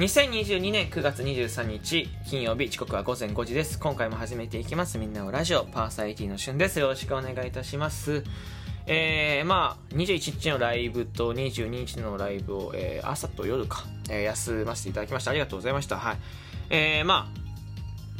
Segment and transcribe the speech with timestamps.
[0.00, 3.78] 2022年9月23日金曜日時刻は午前5時です。
[3.78, 4.96] 今回も始めていきます。
[4.96, 6.78] みんなのラジオパーサイティの旬です。
[6.78, 8.24] よろしくお願いいたします。
[8.86, 15.32] えー、まあ21日のライブと22日のライブを、えー、朝と夜か、えー、休ませていただきました。
[15.32, 15.98] ありがとうございました。
[15.98, 16.16] はい。
[16.70, 17.30] えー、ま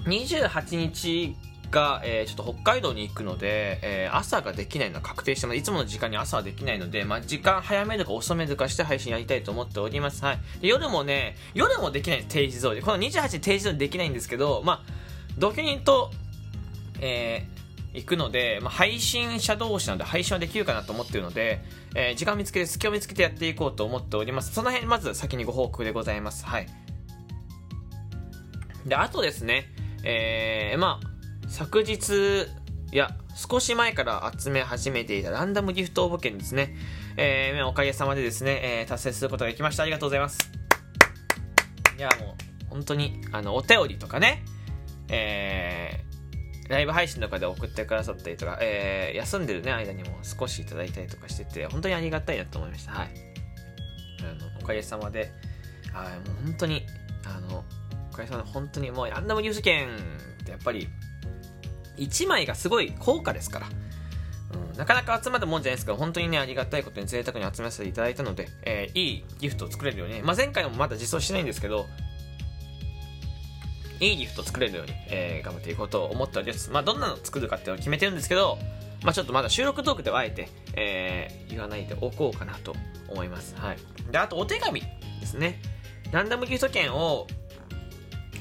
[0.04, 1.35] あ28日
[1.71, 5.57] が、えー、ちょっと北海道に行くので、えー、朝ができないのは確定してます。
[5.57, 10.25] いつもの時間に朝はできないので、まあ、時間早めるか遅めるかして配信やりたいと思っております。
[10.25, 10.39] はい。
[10.61, 12.82] 夜もね、夜もできない定時通り。
[12.82, 14.93] この28定時通りできないんですけど、まあ、
[15.39, 16.11] 同居人と、
[17.00, 21.63] えー、行くので、まあ、配信者同士なので配信はできるかなと思ってるので、
[21.94, 24.52] えー、時間見つけて隙を見つけてやっていこうと思っております。
[24.52, 26.44] その辺、まず先にご報告でございます。
[26.46, 26.66] はい。
[28.86, 29.66] で、あとですね、
[30.05, 31.10] えー、まあ、
[31.50, 32.47] 昨日、
[32.92, 36.77] いや、少し前から集め始めていたランダムギフト応募券ですね。
[37.17, 39.83] えー、おかげさまでですね、えー、達成することができました。
[39.83, 40.39] ありがとうございます。
[41.98, 42.36] いや、も
[42.69, 44.44] う、本当に、あの、お便りとかね、
[45.08, 52.92] えー、ライブ配信とかで送ってくださったりとか、えー、休んでるね、間にも少しいただいたりとかしてて、本当にありがたいなと思いました。
[52.92, 53.11] はい。
[54.20, 55.33] あの、おかげさまで、
[55.92, 56.86] はい、もう本当に、
[57.27, 57.64] あの、
[58.12, 60.89] おかげさまで本当にもうランダムニュース券ってやっぱり、
[62.00, 63.66] 1枚がすごい高価ですから。
[64.52, 71.86] うん、なかなか集まったもんじゃないですけど、本当にね、ありがたいことに贅沢に集めさせていただいたので、えー、いいギフトを作れるように、まあ、前回もまだ実装してないんですけど、
[74.00, 76.70] いいギフトを作れるように、えー、頑張っていこうと思っております。
[76.70, 78.58] まあ、どんなの作るかっていうのを決めてるんですけど、
[79.02, 82.74] まあ、ちょっとまだ収録トークではあえて、えー、言わないでおこうかなと
[83.08, 83.54] 思います。
[83.56, 83.78] はい。
[84.10, 85.60] で、あとお手紙ですね。
[86.12, 87.26] ランダムギフト券を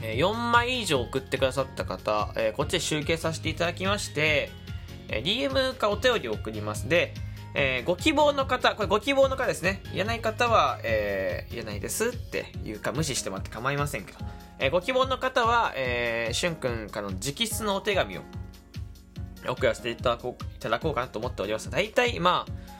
[0.02, 4.50] え4枚以上送ってくださった方、えこっちで集計させていただきまして、
[5.10, 7.14] え DM かお便りを送りますで、
[7.56, 9.82] え、ご希望の方、これご希望の方ですね。
[9.92, 14.20] 言えない方は、えー、言えないですっていうか無視してもらって構いませんけど、
[14.60, 18.22] え、ご希望の方は、えー、しゅんくんからの直筆のお手紙を
[19.48, 21.70] 送らせていただこういただこうかなと思っております。
[21.70, 22.79] 大体、まあ、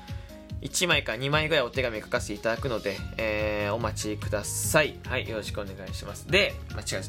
[0.62, 5.00] 1枚か2枚ぐらいお手紙書かせていただくので、えー、お待ちください。
[5.08, 6.28] はい、よろしくお願いします。
[6.28, 7.04] で、まあ、違う。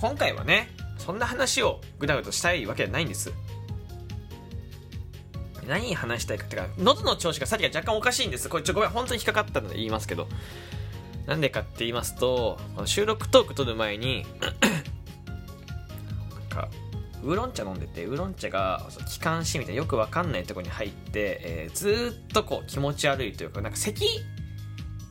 [0.00, 3.32] 今回はね、そんな話をぐだぐだしたいわけじゃないんです。
[5.66, 8.48] 何話したいかってか、喉の調子がさっきが若干おかしいんです。
[8.48, 10.28] これちょ、ごめん、本当に引っかかったので言いますけど。
[11.26, 14.26] なんでかって言いますと、この収録トーク撮る前に、
[17.22, 24.06] ウーロン茶飲んでて、ウーロン茶が気管支みたいなよくわかんないところに入って、えー、ずっとこう気持ち悪いというか、なんか咳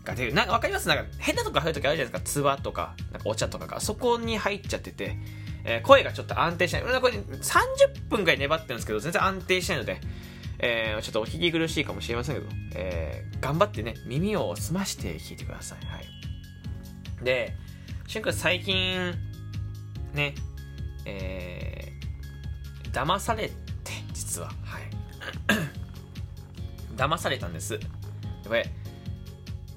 [0.03, 0.33] が出る。
[0.33, 0.87] なんかわかります？
[0.87, 2.31] なんか変なとこ入るときあるじゃないですか。
[2.31, 3.79] つばとか、なんかお茶とかが。
[3.79, 5.17] そこに入っちゃってて、
[5.63, 6.81] えー、声がちょっと安定しない。
[6.81, 10.01] これ30分ぐらい粘ってるんですけど、全然安定しないので、
[10.59, 15.85] えー、ちょっとお聞き苦しいかもしれませんけど、えー、頑張ってね、耳を澄まして聞いてください。
[15.85, 16.05] はい。
[17.23, 17.55] で、
[18.07, 19.13] しゅんくん最近、
[20.13, 20.35] ね、
[21.05, 21.80] えー、
[22.93, 23.53] 騙されて、
[24.13, 24.83] 実は、はい。
[26.95, 27.79] 騙されたんです。
[28.47, 28.69] これ、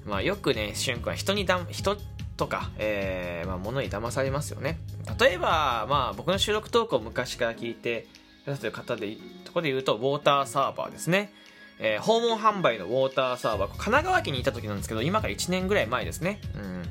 [0.05, 1.97] まあよくね、しゅんくんは人にだ、人
[2.37, 4.79] とか、えー、まあ物に騙されますよね。
[5.19, 8.07] 例えば、まあ僕の収録トークを昔から聞いて
[8.43, 11.33] くださってる方で、とこで言うと、ウォーターサーバーですね。
[11.79, 16.39] えー、訪問販売のウォーターサーバー、神奈川県にいた時なんですけど、今から1年ぐらい前ですね。
[16.55, 16.83] うん。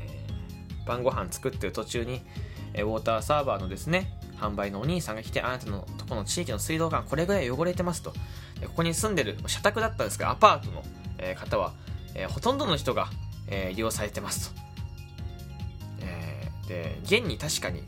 [0.00, 2.22] えー、晩ご飯作ってる途中に、
[2.72, 8.10] えー、ウォーターサーバーのですね、販売のお兄さんが来て、あなたのとこの地域の水道管これぐらい汚れてますと。
[8.10, 8.16] こ
[8.76, 10.82] こに住んでる、社宅だったんですが、アパートの、
[11.18, 11.72] え方は、
[12.14, 13.08] えほとんどの人が、
[13.48, 14.60] え利用されてますと。
[16.00, 17.82] えで、現に確かに、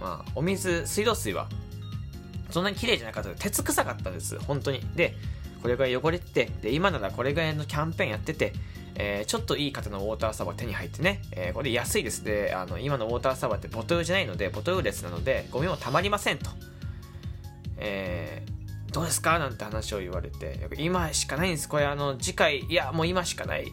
[0.00, 1.48] まあ、お水、水道水は、
[2.50, 4.80] そんなに綺麗じゃなかったで、鉄臭かったです、本当に。
[4.94, 5.14] で、
[5.62, 8.52] これぐらい汚れてて、で、今ならこれぐらいのキャンペーンやってて、
[9.02, 12.22] えー、ちょっといい方のウォーターサーバー手に入ってね、えー、これ安いです。
[12.22, 16.50] で、あの、今のウォーターサーバーってボトルじゃないので、ボトルレスなので、ゴミもたまりませんと。
[17.78, 19.38] えー、どうですか？
[19.38, 21.66] なんて話を言われて、今しかないんです。
[21.66, 23.72] これあの、次回、いや、もう今しかないって、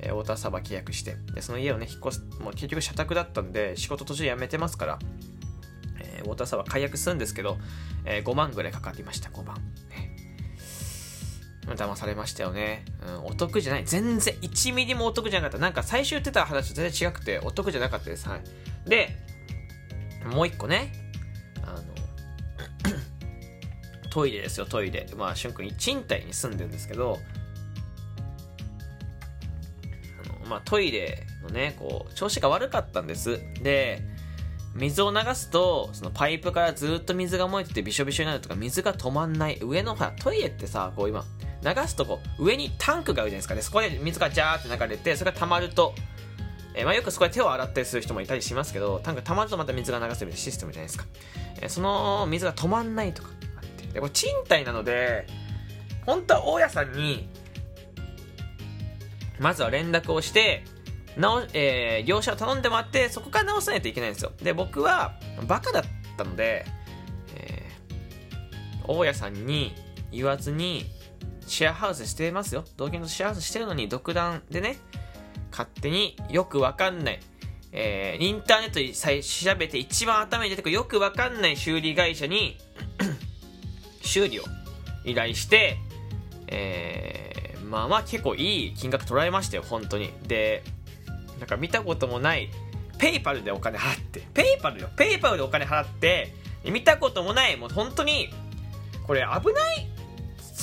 [0.00, 4.98] えー、ウォーターサーバー契約して、で、その家をね、引っ越す、もう結局社宅だったんで、仕事途中辞めてますから、
[5.98, 7.56] えー、ウォーターサーバー解約するんですけど、
[8.04, 9.56] えー、5万ぐらいかかりました、5万。
[11.74, 12.84] 騙されましたよね。
[13.06, 13.84] うん、お得じゃない。
[13.84, 15.58] 全然、1ミリもお得じゃなかった。
[15.58, 18.28] なんか最初言ってた話と全然違くて、お得じゃなかったです。
[18.28, 18.88] はい。
[18.88, 19.16] で、
[20.32, 20.92] もう一個ね、
[21.62, 21.82] あの、
[24.10, 25.06] トイレですよ、トイレ。
[25.16, 27.18] まあ、しゅんくん賃貸に住んでるんですけど、
[30.24, 33.40] あのまあ、トイレのね、こう、調子が悪かったんです。
[33.62, 34.02] で、
[34.76, 39.58] 水を流すと、そのパイプからずっと水が漏れててびしょびしょになるとか、水が止まんない。
[39.62, 41.24] 上の、ほら、トイレってさ、こう今、
[41.62, 43.62] 流すとこ、上にタンクがあるじゃないですかね。
[43.62, 45.94] そこで水がジャーって流れて、それが溜まると、
[46.74, 51.04] えー、まあ、よくそこで手を洗ったりする人もいたりしますけど、タンク溜まるとまた水が流せるシステムじゃないですか。
[51.62, 53.86] えー、その水が止まんないとかあって。
[53.94, 55.26] で、これ賃貸なので、
[56.04, 57.28] 本当は大家さんに、
[59.38, 60.64] まずは連絡をして、
[61.16, 64.32] 直、えー、業者を頼んでもらって、そこから直さないといけないんですよ。
[64.42, 65.84] で、僕は、バカだっ
[66.18, 66.66] たので、
[67.34, 69.74] えー、大家さんに
[70.12, 70.84] 言わずに、
[71.46, 72.64] シェアハウスしてますよ。
[72.76, 74.76] 同居のシェアハウスしてるのに独断でね、
[75.50, 77.20] 勝手によくわかんない、
[77.72, 82.58] えー、インターネットに調べて一番頭に出てくるよくわかんない修理会社に
[84.02, 84.42] 修理を
[85.04, 85.78] 依頼して、
[86.48, 90.12] えー、まあまあ結構いい金額取られましたよ、本当に。
[90.26, 90.62] で、
[91.38, 92.50] なんか見たこともない、
[92.98, 96.32] ペイパルでお金払って、ペイパルよ、ペイパルでお金払って、
[96.64, 98.30] 見たこともない、もう本当に、
[99.06, 99.88] これ危ない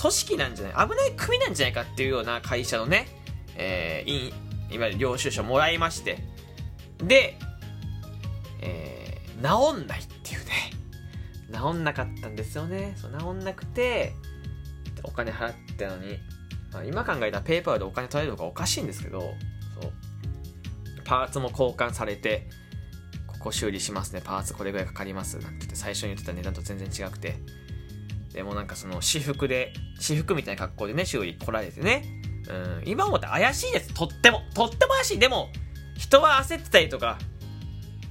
[0.03, 3.07] 組織なんじゃない危ない組なんじゃないかっていうような会社のね、
[3.55, 6.17] えー、いわゆる領収書もらいまして、
[6.97, 7.39] で、
[8.61, 10.71] えー、治んないっていうね。
[11.53, 12.95] 治んなかったんですよね。
[12.97, 14.11] そう治んなくて、
[15.03, 16.17] お金払ってのに、
[16.73, 19.91] まあ、今考えたらペーパーでお金取れるのがおかしいんですけど、そう。
[21.05, 22.50] パーツも交換されて、
[23.27, 24.21] ここ修理しますね。
[24.21, 25.38] パーツこれぐらいかかります。
[25.38, 27.38] なんて言って最初に言ってた値段と全然違くて。
[28.33, 32.03] でもなんかその私服で、私服みたいな格好でね、修理来られてね。
[32.50, 33.94] うん、今思ったら怪しいです。
[33.94, 34.41] とっても。
[34.53, 35.19] とっても怪しい。
[35.19, 35.50] でも、
[35.97, 37.18] 人は焦ってたりとか、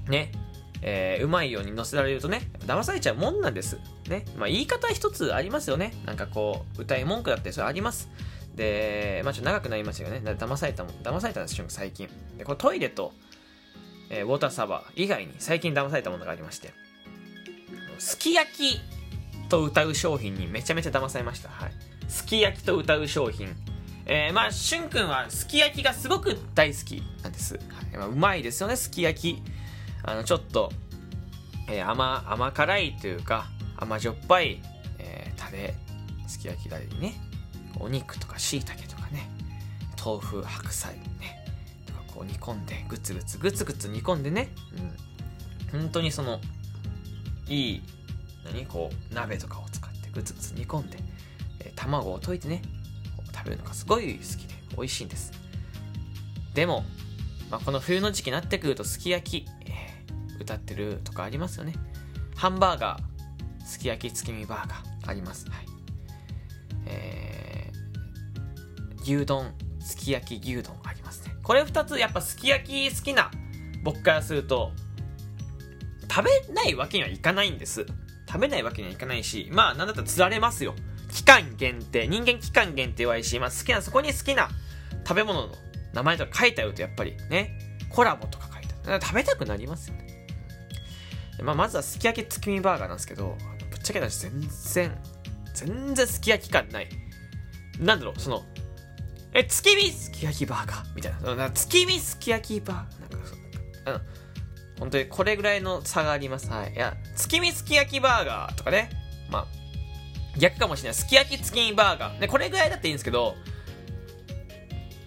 [0.08, 0.32] ね、
[0.80, 3.78] えー、うまいように乗せられるとね、騙されちゃうもんなんです。
[4.08, 4.24] ね。
[4.36, 5.92] まあ、言い方一つありますよね。
[6.06, 8.08] なんかこう、歌い文句だったり、それあります。
[8.54, 10.20] で、まあ、ちょっと長くなりましたよね。
[10.20, 12.08] だ騙されたもん、騙されたんですよ、最近。
[12.38, 13.12] で、これトイレと、
[14.10, 16.72] えー、ウォーターサーバー以外に最近騙されたものがありまして、
[17.98, 18.80] すき焼き
[19.52, 21.50] と歌う商品にめちゃめちゃ騙されました。
[21.50, 21.72] はい。
[22.08, 23.54] すき焼きと歌う商品。
[24.06, 27.56] えー、まあ、しゅんくんはすき焼きがすごく大好きなんです。
[27.56, 29.43] はいまあ、うまいですよね、すき焼き。
[30.04, 30.72] あの、ちょっと、
[31.69, 33.46] えー、甘、甘辛いというか、
[33.76, 34.62] 甘じょっぱい、
[34.99, 35.75] えー、タレ、
[36.26, 37.12] すき焼きだりね、
[37.78, 39.28] お肉とか椎茸とかね、
[40.02, 41.44] 豆腐、白菜ね、
[41.87, 44.49] とかこう煮込んで、ぐつぐつぐつぐつ煮込んでね、
[45.72, 45.81] うん。
[45.82, 46.40] 本当にその、
[47.49, 47.82] いい、
[48.44, 50.98] 何こう、鍋とかを使ってぐつぐつ煮込んで、
[51.60, 52.62] え、卵を溶いてね、
[53.34, 55.32] 食べるのがすごい好きで美味しいんです。
[56.54, 56.84] でも、
[57.50, 61.74] まあ、この冬の時期になってくるとすき焼き、えー、歌ってるとかありますよね。
[62.36, 65.48] ハンバーガー、すき焼き月見バーガーあります。
[65.48, 65.66] はい。
[66.86, 71.34] えー、牛丼、すき焼き牛丼ありますね。
[71.42, 73.30] これ2つやっぱすき焼き好きな
[73.82, 74.72] 僕からすると
[76.10, 77.86] 食べないわけにはいかないんです。
[78.32, 80.75] 食べないわけにはいかないし、まあなんだったら釣られますよ。
[81.12, 84.49] 期間限定、人間期間限定はいいし、まあ、好きな、そこに好きな
[85.06, 85.55] 食べ物の
[85.93, 87.58] 名前とか書いてあるとやっぱりね、
[87.90, 89.05] コラボとか書いてある。
[89.05, 90.26] 食べたくなりますよね。
[91.43, 93.37] まあ、まずはすき焼き月見バーガーなんですけど、
[93.70, 94.99] ぶっちゃけなし全然、
[95.52, 96.88] 全然すき焼き感ない。
[97.78, 98.46] なんだろう、その、
[99.35, 101.50] え、月見すき焼きバーガーみたいな。
[101.50, 103.12] 月見すき焼きバーガー。
[103.12, 103.38] なんかそう、
[103.85, 104.05] なんか、
[104.82, 106.50] 本当にこれぐらいの差があります。
[106.50, 106.73] はい。
[106.73, 108.90] いや、月見すき焼きバーガーとかね。
[109.31, 109.46] まあ、
[110.37, 110.94] 逆かもしれない。
[110.94, 112.19] すき焼き月見バーガー。
[112.19, 113.37] ね、これぐらいだっていいんですけど、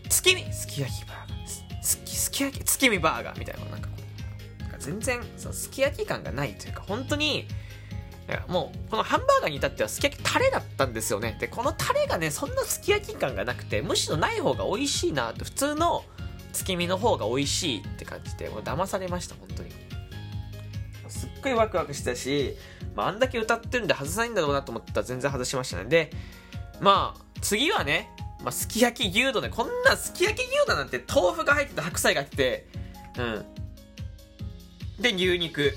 [0.07, 1.83] 月見、すき焼きバーガー。
[1.83, 3.89] すき、すき焼き、月見バーガーみたいな、なんか、
[4.61, 7.45] なんか全然、そのすき焼き感がないというか、本当に、
[8.47, 11.35] もう、このハンバーガーに至ってはすき焼きタレだったんですよね。
[11.37, 16.05] で、このタレがね、そんなすき焼き感がなくて、むしろない方が美味しいなと、普通の
[16.55, 19.71] 月見の方が美味しいって感じで、もう騙されました、本当に。
[21.09, 22.55] すっごいワクワクしたし、
[22.95, 25.85] まあ、あんだけ歌ってるんで外さないんだろうなと思ったら全然外しましたね。
[25.85, 26.11] で、
[26.79, 28.09] まあ、次はね、
[28.41, 29.49] まあ、すき焼き牛丼ね。
[29.49, 32.67] こんなすき焼き牛丼なんて豆腐が入ってて白菜が入ってて、
[33.17, 33.45] うん。
[35.01, 35.73] で、牛肉。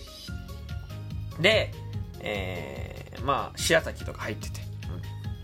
[1.41, 1.73] で、
[2.21, 4.58] えー、まあ、白滝とか入ってて。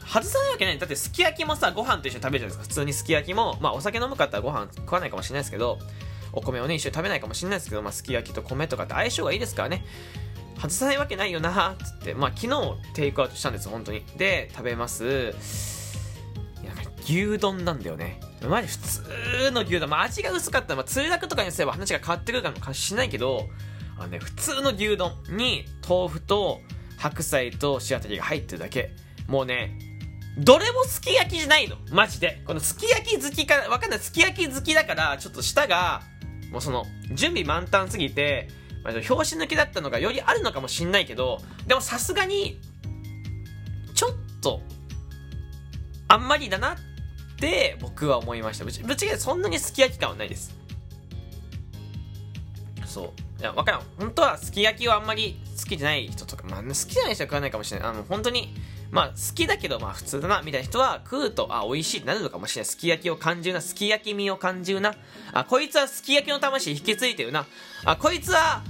[0.07, 0.79] 外さないわけない。
[0.79, 2.63] だってすき焼きもさ、ご飯と一緒に食べるじゃないですか。
[2.63, 5.79] 普通にすき焼きも、まあお酒飲む方はご飯食わないかもしれないですけど、
[6.33, 9.85] お米をね、一緒に食べないかもしれないですけど、まあすき焼きと米とかって相性がいいですからね。
[10.57, 14.05] 外さないわけないよなっつって、まあ昨日テイクアウトしたんです本当に。
[14.17, 15.05] で、食べます。
[16.63, 16.73] いや、
[17.05, 18.21] 牛丼なんだよね。
[18.49, 19.89] マジ普通の牛丼。
[19.89, 23.49] まあ味が薄かったら、まあ通学とかにすれば話が変わってくるかもしれないけど、
[23.99, 26.61] あのね、普通の牛丼に豆腐と
[26.97, 28.91] 白菜と白滝が入ってるだけ。
[29.27, 29.79] もうね、
[30.39, 31.77] どれもすき焼きじゃないの。
[31.91, 32.43] マジで。
[32.45, 33.99] このすき焼き好きか、わかんない。
[34.01, 36.03] すき焼き好きだから、ちょっと舌が、
[36.51, 38.49] もうその、準備満タンすぎて、
[38.83, 42.61] まあ、表紙抜きだったのがよりあるのかもしんないけど、でもさすがに、
[43.95, 44.61] ちょっと、
[46.09, 46.77] あんまりだなっ
[47.39, 48.65] て僕は思いました。
[48.65, 50.65] ぶっちゃけそんなにすき焼き感はないです。
[52.95, 58.55] そういや分からん本当はすき焼きはあんまり好きじゃない人とか、まあ、好きじゃない人は食わないかもしれないあの本当に
[58.95, 62.67] まあ好きだけどまあ普通だなみたいな人は食うとあ美味しいってなるのかもしれない。
[62.67, 63.61] すき焼きを感じるな。
[63.61, 64.95] すき焼き味を感じるな。
[65.33, 67.45] あこいつはすき焼きの魂引き継いでるな。
[67.85, 68.63] あこいつは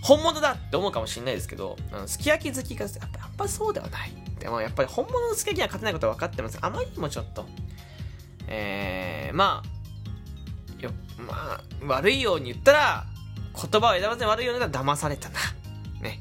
[0.00, 4.12] 本物だって思うかもしれないですけど、あのすき焼き好きがやっぱやっぱそうではない。
[4.38, 6.58] でもやっぱり本物のすき焼きには勝てないことは分かってます。
[6.60, 7.44] あまりにもちょっと。
[8.46, 9.64] えー、ま
[10.78, 13.06] あよまあ悪いように言ったら
[13.54, 15.40] 言葉を選ばずに悪いように言ったら騙されたな。
[16.00, 16.20] ね。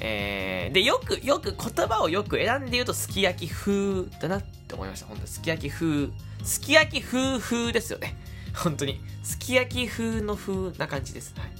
[0.00, 6.08] えー、でよくよく言葉をよく選んで言うとすき焼き風だなって思いました本当すき焼き風
[6.44, 8.16] すき焼き風風ですよね
[8.54, 11.50] 本当にすき焼き風の風な感じです、はい、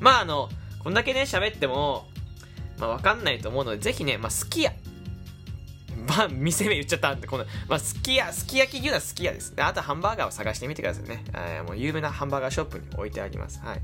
[0.00, 0.48] まああの
[0.80, 2.06] こんだけね喋っても
[2.78, 4.72] まあわかんないと思うのでぜひね、まあ、好きや
[6.08, 9.54] まあ、店名言っちゃったんで、この、まあ、すき家、すき焼き牛はすき家です。
[9.54, 11.22] で、あとハンバーガーを探してみてくださいね。
[11.34, 13.60] えー、もう有名なハンバーガーショップに置いてあります。
[13.60, 13.80] はい。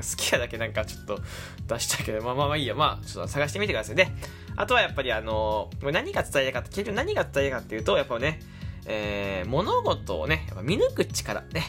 [0.00, 1.20] すき家だけなんかちょっと
[1.66, 2.74] 出したけど、まあまあまあいいや。
[2.74, 3.96] まあ、ちょっと探してみてください。
[3.96, 4.08] で、
[4.56, 8.40] あとはやっぱりあのー、何が伝えたいかって、結局何が伝えたいかっていうと、やっぱね、
[8.86, 11.64] えー、物事をね、やっぱ見抜く力、ね、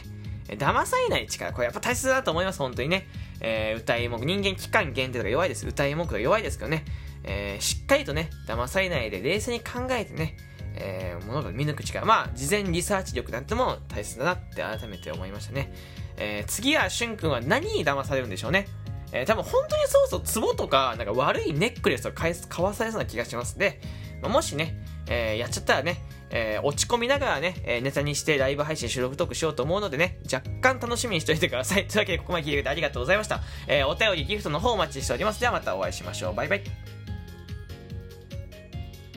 [0.48, 3.06] 騙されない力、これやっぱ大切だと思います、本当にね。
[3.40, 5.66] えー、歌い文句、人間期間限定とか弱いです。
[5.66, 6.84] 歌い文句が弱いですけどね。
[7.24, 10.36] えー、しっかりとね、騙されないで冷静に考えてね、
[10.76, 12.04] えー、物事を見抜く力。
[12.04, 15.72] まあ、事前リサーチ力なんても大切だなって改めて思いましたね。
[16.16, 18.66] えー、次はしゅんくんは何に騙されるんでしょうね。
[19.12, 23.80] えー、多分本当にそうそう、壺とか、なんか悪いネックレスを買わされそうな気がしますんで、
[24.22, 31.86] まあ、もしね、えー、やっちゃったらね、えー、落ち込みながらね、えー、ネタにしてライブ配信収録トークしようと思うのでね、若干楽しみにしておいてください。
[31.86, 33.40] というわけで、ここまで聞いてくれてありがとうございました。
[33.68, 35.40] えー、お便り、ギフトの方お待ちしております。
[35.40, 36.34] ではまたお会いしましょう。
[36.34, 37.03] バイバイ。